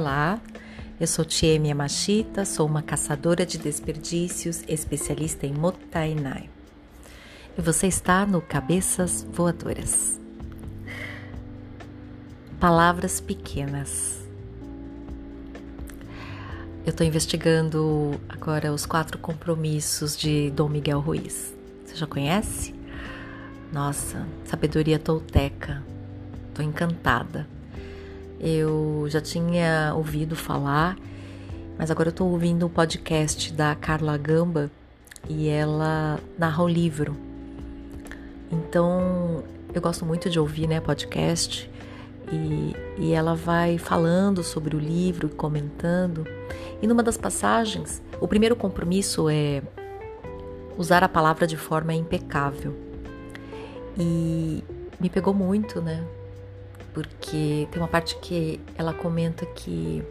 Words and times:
Olá, 0.00 0.40
eu 0.98 1.06
sou 1.06 1.26
Tiemi 1.26 1.68
Yamashita, 1.68 2.46
sou 2.46 2.66
uma 2.66 2.80
caçadora 2.80 3.44
de 3.44 3.58
desperdícios, 3.58 4.64
especialista 4.66 5.46
em 5.46 5.52
Motainai. 5.52 6.48
E 7.58 7.60
você 7.60 7.86
está 7.86 8.24
no 8.24 8.40
Cabeças 8.40 9.26
Voadoras. 9.30 10.18
Palavras 12.58 13.20
pequenas. 13.20 14.26
Eu 16.86 16.92
estou 16.92 17.06
investigando 17.06 18.18
agora 18.26 18.72
os 18.72 18.86
quatro 18.86 19.18
compromissos 19.18 20.16
de 20.16 20.50
Dom 20.52 20.70
Miguel 20.70 21.00
Ruiz. 21.00 21.54
Você 21.84 21.96
já 21.96 22.06
conhece? 22.06 22.74
Nossa, 23.70 24.26
sabedoria 24.46 24.98
tolteca. 24.98 25.84
Estou 26.48 26.64
encantada. 26.64 27.59
Eu 28.40 29.04
já 29.08 29.20
tinha 29.20 29.92
ouvido 29.94 30.34
falar, 30.34 30.96
mas 31.76 31.90
agora 31.90 32.08
eu 32.08 32.10
estou 32.10 32.30
ouvindo 32.30 32.64
o 32.64 32.70
podcast 32.70 33.52
da 33.52 33.74
Carla 33.74 34.16
Gamba 34.16 34.70
e 35.28 35.48
ela 35.48 36.18
narra 36.38 36.64
o 36.64 36.68
livro. 36.68 37.14
Então, 38.50 39.44
eu 39.74 39.80
gosto 39.82 40.06
muito 40.06 40.30
de 40.30 40.40
ouvir, 40.40 40.66
né, 40.66 40.80
podcast. 40.80 41.70
E, 42.32 42.76
e 42.96 43.12
ela 43.12 43.34
vai 43.34 43.76
falando 43.76 44.42
sobre 44.42 44.74
o 44.74 44.78
livro, 44.78 45.28
comentando. 45.28 46.26
E 46.80 46.86
numa 46.86 47.02
das 47.02 47.18
passagens, 47.18 48.02
o 48.20 48.26
primeiro 48.26 48.56
compromisso 48.56 49.28
é 49.28 49.62
usar 50.78 51.04
a 51.04 51.08
palavra 51.08 51.46
de 51.46 51.56
forma 51.56 51.92
impecável. 51.92 52.74
E 53.98 54.64
me 54.98 55.10
pegou 55.10 55.34
muito, 55.34 55.82
né? 55.82 56.02
Porque 56.92 57.68
tem 57.70 57.80
uma 57.80 57.88
parte 57.88 58.16
que 58.16 58.60
ela 58.76 58.92
comenta 58.92 59.46
que 59.46 60.02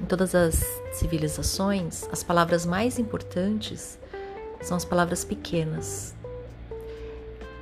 em 0.00 0.04
todas 0.04 0.34
as 0.34 0.62
civilizações 0.92 2.04
as 2.10 2.22
palavras 2.22 2.66
mais 2.66 2.98
importantes 2.98 3.98
são 4.60 4.76
as 4.76 4.84
palavras 4.84 5.24
pequenas. 5.24 6.14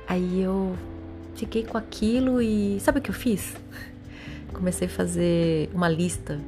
Aí 0.07 0.41
eu 0.41 0.75
fiquei 1.35 1.63
com 1.63 1.77
aquilo 1.77 2.41
e 2.41 2.79
sabe 2.79 2.99
o 2.99 3.01
que 3.01 3.09
eu 3.09 3.15
fiz? 3.15 3.55
Comecei 4.53 4.87
a 4.87 4.89
fazer 4.89 5.69
uma 5.73 5.89
lista 5.89 6.39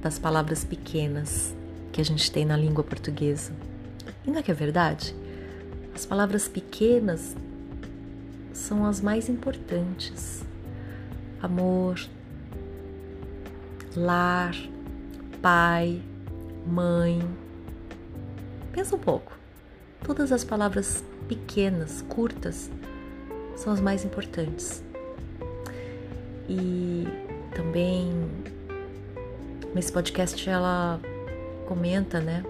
das 0.00 0.18
palavras 0.18 0.64
pequenas 0.64 1.54
que 1.92 2.00
a 2.00 2.04
gente 2.04 2.30
tem 2.30 2.44
na 2.44 2.56
língua 2.56 2.84
portuguesa. 2.84 3.52
E 4.26 4.30
não 4.30 4.38
é 4.38 4.42
que 4.42 4.50
é 4.50 4.54
verdade? 4.54 5.14
As 5.94 6.06
palavras 6.06 6.46
pequenas 6.46 7.36
são 8.52 8.86
as 8.86 9.00
mais 9.00 9.28
importantes 9.28 10.44
amor, 11.42 12.00
lar, 13.96 14.54
pai, 15.40 16.02
mãe. 16.66 17.20
Pensa 18.72 18.96
um 18.96 18.98
pouco. 18.98 19.36
Todas 20.04 20.32
as 20.32 20.44
palavras 20.44 21.04
pequenas, 21.26 22.02
curtas, 22.02 22.70
são 23.56 23.72
as 23.72 23.80
mais 23.80 24.04
importantes. 24.04 24.82
E 26.48 27.06
também 27.54 28.12
nesse 29.74 29.92
podcast 29.92 30.48
ela 30.48 31.00
comenta, 31.66 32.20
né, 32.20 32.42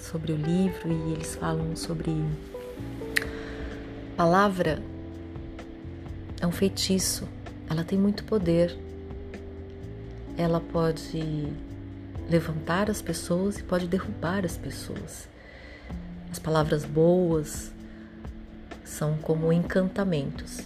sobre 0.00 0.32
o 0.32 0.36
livro 0.36 0.92
e 0.92 1.12
eles 1.12 1.34
falam 1.34 1.74
sobre 1.74 2.12
palavra 4.16 4.82
é 6.40 6.46
um 6.46 6.52
feitiço, 6.52 7.26
ela 7.68 7.82
tem 7.82 7.98
muito 7.98 8.24
poder. 8.24 8.76
Ela 10.36 10.60
pode 10.60 11.48
levantar 12.28 12.90
as 12.90 13.00
pessoas 13.00 13.58
e 13.58 13.62
pode 13.62 13.86
derrubar 13.86 14.44
as 14.44 14.56
pessoas. 14.56 15.28
As 16.30 16.38
palavras 16.38 16.84
boas 16.84 17.72
são 18.84 19.16
como 19.18 19.52
encantamentos 19.52 20.60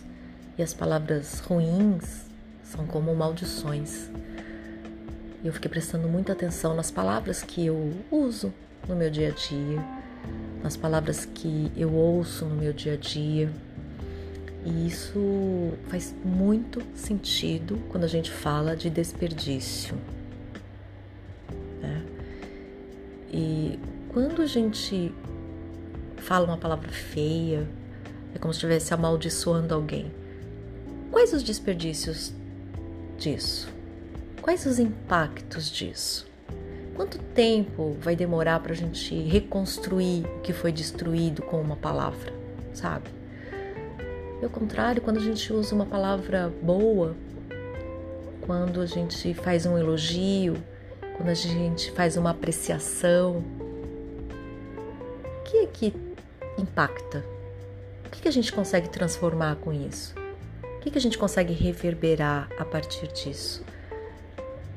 e 0.59 0.62
as 0.62 0.75
palavras 0.75 1.39
ruins 1.41 2.27
são 2.65 2.87
como 2.87 3.15
maldições. 3.15 4.11
Eu 5.44 5.53
fiquei 5.53 5.71
prestando 5.71 6.09
muita 6.09 6.33
atenção 6.33 6.75
nas 6.75 6.91
palavras 6.91 7.43
que 7.43 7.65
eu 7.67 7.93
uso 8.11 8.53
no 8.89 8.97
meu 8.97 9.11
dia 9.11 9.28
a 9.28 9.31
dia, 9.31 9.84
nas 10.62 10.77
palavras 10.77 11.25
que 11.25 11.71
eu 11.77 11.93
ouço 11.94 12.44
no 12.44 12.56
meu 12.56 12.73
dia 12.73 12.94
a 12.94 12.97
dia 12.97 13.50
e 14.65 14.87
isso 14.87 15.72
faz 15.88 16.15
muito 16.25 16.82
sentido 16.94 17.78
quando 17.88 18.04
a 18.04 18.09
gente 18.09 18.31
fala 18.31 18.76
de 18.76 18.91
desperdício. 18.91 19.97
Né? 21.81 22.04
E 23.32 23.78
quando 24.09 24.43
a 24.43 24.47
gente 24.47 25.15
fala 26.19 26.47
uma 26.47 26.59
palavra 26.59 26.91
feia, 26.91 27.66
é 28.34 28.38
como 28.38 28.53
se 28.53 28.59
estivesse 28.59 28.93
amaldiçoando 28.93 29.75
alguém. 29.75 30.12
Quais 31.10 31.32
os 31.32 31.43
desperdícios 31.43 32.32
disso? 33.16 33.69
Quais 34.43 34.66
os 34.66 34.78
impactos 34.78 35.70
disso? 35.70 36.28
Quanto 36.94 37.19
tempo 37.19 37.97
vai 37.99 38.15
demorar 38.15 38.60
para 38.60 38.72
a 38.72 38.76
gente 38.76 39.15
reconstruir 39.22 40.26
o 40.26 40.41
que 40.41 40.53
foi 40.53 40.70
destruído 40.70 41.41
com 41.43 41.60
uma 41.60 41.76
palavra, 41.76 42.32
sabe? 42.75 43.19
Pelo 44.41 44.51
contrário, 44.51 45.03
quando 45.03 45.19
a 45.19 45.21
gente 45.21 45.53
usa 45.53 45.75
uma 45.75 45.84
palavra 45.84 46.51
boa, 46.62 47.15
quando 48.41 48.81
a 48.81 48.87
gente 48.87 49.34
faz 49.34 49.67
um 49.67 49.77
elogio, 49.77 50.56
quando 51.19 51.28
a 51.28 51.34
gente 51.34 51.93
faz 51.93 52.17
uma 52.17 52.31
apreciação, 52.31 53.45
o 55.25 55.43
que 55.45 55.59
é 55.59 55.67
que 55.67 55.95
impacta? 56.56 57.23
O 58.06 58.11
que, 58.11 58.21
é 58.21 58.23
que 58.23 58.29
a 58.29 58.33
gente 58.33 58.50
consegue 58.50 58.89
transformar 58.89 59.56
com 59.56 59.75
isso? 59.75 60.15
O 60.62 60.81
que, 60.81 60.89
é 60.89 60.93
que 60.93 60.99
a 60.99 61.03
gente 61.03 61.19
consegue 61.19 61.53
reverberar 61.53 62.49
a 62.59 62.65
partir 62.65 63.09
disso? 63.12 63.62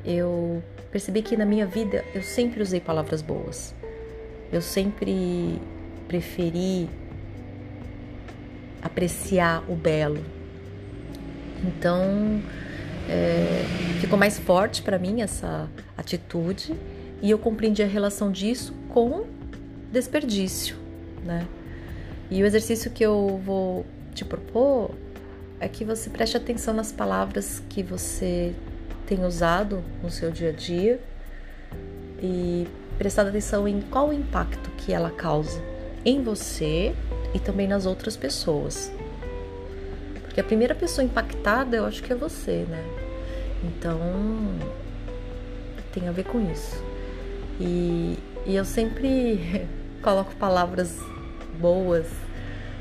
Eu 0.03 0.61
percebi 0.91 1.21
que 1.21 1.37
na 1.37 1.45
minha 1.45 1.65
vida 1.65 2.03
eu 2.13 2.21
sempre 2.21 2.61
usei 2.61 2.81
palavras 2.81 3.21
boas. 3.21 3.73
Eu 4.51 4.61
sempre 4.61 5.57
preferi 6.09 6.89
apreciar 8.83 9.63
o 9.69 9.75
belo. 9.75 10.23
Então, 11.63 12.41
é, 13.09 13.63
ficou 14.01 14.19
mais 14.19 14.37
forte 14.37 14.81
para 14.81 14.99
mim 14.99 15.21
essa 15.21 15.69
atitude 15.97 16.75
e 17.21 17.31
eu 17.31 17.39
compreendi 17.39 17.81
a 17.81 17.87
relação 17.87 18.31
disso 18.31 18.73
com 18.89 19.25
desperdício, 19.91 20.75
né? 21.23 21.47
E 22.29 22.41
o 22.41 22.45
exercício 22.45 22.91
que 22.91 23.03
eu 23.03 23.41
vou 23.45 23.85
te 24.13 24.25
propor 24.25 24.91
é 25.59 25.67
que 25.67 25.85
você 25.85 26.09
preste 26.09 26.35
atenção 26.35 26.73
nas 26.73 26.91
palavras 26.91 27.61
que 27.69 27.81
você 27.81 28.53
tem 29.05 29.23
usado 29.23 29.83
no 30.01 30.09
seu 30.09 30.31
dia 30.31 30.49
a 30.49 30.51
dia 30.51 30.99
e 32.21 32.67
prestar 32.97 33.27
atenção 33.27 33.67
em 33.67 33.81
qual 33.81 34.09
o 34.09 34.13
impacto 34.13 34.69
que 34.71 34.91
ela 34.91 35.11
causa 35.11 35.61
em 36.05 36.23
você 36.23 36.93
e 37.33 37.39
também 37.39 37.67
nas 37.67 37.85
outras 37.85 38.15
pessoas. 38.15 38.91
Porque 40.21 40.39
a 40.39 40.43
primeira 40.43 40.73
pessoa 40.73 41.03
impactada 41.03 41.77
eu 41.77 41.85
acho 41.85 42.01
que 42.01 42.11
é 42.11 42.15
você, 42.15 42.65
né? 42.69 42.83
Então 43.63 43.99
tem 45.93 46.07
a 46.07 46.11
ver 46.11 46.25
com 46.25 46.51
isso. 46.51 46.83
E, 47.59 48.17
e 48.45 48.55
eu 48.55 48.65
sempre 48.65 49.67
coloco 50.01 50.35
palavras 50.35 50.97
boas 51.59 52.07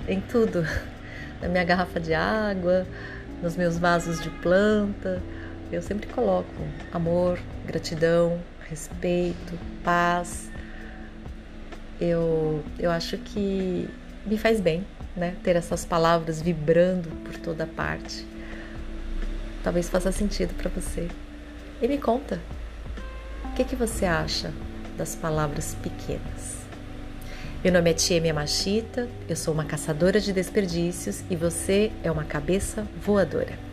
em 0.08 0.20
tudo. 0.20 0.66
Na 1.40 1.48
minha 1.48 1.64
garrafa 1.64 2.00
de 2.00 2.14
água, 2.14 2.86
nos 3.42 3.56
meus 3.56 3.78
vasos 3.78 4.20
de 4.22 4.30
planta. 4.30 5.22
Eu 5.70 5.82
sempre 5.82 6.06
coloco 6.06 6.48
amor, 6.92 7.38
gratidão, 7.66 8.38
respeito, 8.68 9.58
paz. 9.84 10.50
Eu, 12.00 12.62
eu 12.78 12.90
acho 12.90 13.16
que 13.18 13.88
me 14.24 14.38
faz 14.38 14.60
bem, 14.60 14.84
né? 15.16 15.34
Ter 15.42 15.56
essas 15.56 15.84
palavras 15.84 16.40
vibrando 16.40 17.08
por 17.24 17.36
toda 17.36 17.66
parte. 17.66 18.26
Talvez 19.62 19.88
faça 19.88 20.10
sentido 20.12 20.54
para 20.54 20.70
você. 20.70 21.08
E 21.80 21.88
me 21.88 21.98
conta, 21.98 22.40
o 23.44 23.52
que, 23.54 23.64
que 23.64 23.76
você 23.76 24.06
acha 24.06 24.52
das 24.96 25.14
palavras 25.14 25.76
pequenas? 25.82 26.62
Meu 27.62 27.72
nome 27.72 27.90
é 27.90 27.94
Tia 27.94 28.34
Machita, 28.34 29.08
eu 29.28 29.36
sou 29.36 29.54
uma 29.54 29.64
caçadora 29.64 30.20
de 30.20 30.32
desperdícios 30.32 31.22
e 31.30 31.36
você 31.36 31.92
é 32.02 32.10
uma 32.10 32.24
cabeça 32.24 32.86
voadora. 33.00 33.71